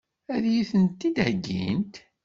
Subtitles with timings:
[0.33, 1.95] Ad iyi-tent-id-heggint?